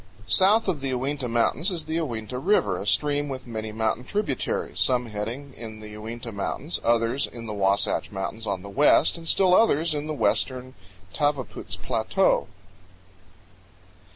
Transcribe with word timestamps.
South 0.25 0.67
of 0.67 0.81
the 0.81 0.87
Uinta 0.89 1.27
Mountains 1.27 1.69
is 1.69 1.85
the 1.85 1.97
Uinta 1.97 2.39
River, 2.39 2.81
a 2.81 2.87
stream 2.87 3.29
with 3.29 3.45
many 3.45 3.71
mountain 3.71 4.03
tributaries, 4.03 4.79
some 4.79 5.05
heading 5.05 5.53
in 5.55 5.79
the 5.79 5.89
Uinta 5.89 6.31
Mountains, 6.31 6.79
others 6.83 7.27
in 7.27 7.45
the 7.45 7.53
Wasatch 7.53 8.11
Mountains 8.11 8.47
on 8.47 8.63
the 8.63 8.67
west, 8.69 9.15
and 9.15 9.27
still 9.27 9.53
others 9.53 9.93
in 9.93 10.07
the 10.07 10.15
western 10.15 10.73
Tavaputs 11.13 11.75
Plateau. 11.79 12.47